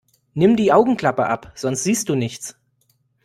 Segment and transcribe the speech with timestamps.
[0.33, 2.55] Nimm die Augenklappe ab, sonst siehst du nichts!